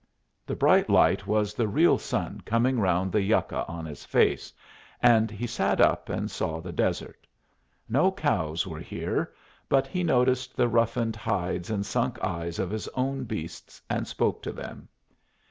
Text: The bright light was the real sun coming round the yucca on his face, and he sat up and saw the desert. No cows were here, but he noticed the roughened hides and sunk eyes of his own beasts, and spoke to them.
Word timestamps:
The 0.47 0.55
bright 0.55 0.89
light 0.89 1.27
was 1.27 1.53
the 1.53 1.67
real 1.67 1.99
sun 1.99 2.41
coming 2.43 2.79
round 2.79 3.11
the 3.11 3.21
yucca 3.21 3.67
on 3.67 3.85
his 3.85 4.03
face, 4.03 4.51
and 4.99 5.29
he 5.29 5.45
sat 5.45 5.79
up 5.79 6.09
and 6.09 6.31
saw 6.31 6.59
the 6.59 6.71
desert. 6.71 7.27
No 7.87 8.11
cows 8.11 8.65
were 8.65 8.79
here, 8.79 9.31
but 9.69 9.85
he 9.85 10.03
noticed 10.03 10.55
the 10.57 10.67
roughened 10.67 11.15
hides 11.15 11.69
and 11.69 11.85
sunk 11.85 12.17
eyes 12.23 12.57
of 12.57 12.71
his 12.71 12.87
own 12.95 13.25
beasts, 13.25 13.79
and 13.91 14.07
spoke 14.07 14.41
to 14.41 14.51
them. 14.51 14.87